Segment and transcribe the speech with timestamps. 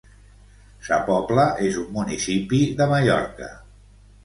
[0.87, 3.55] Sa Pobla és un municipi de Mallorca.